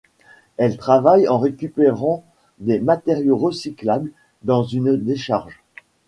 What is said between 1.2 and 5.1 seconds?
en récupérant des matériaux recyclables dans une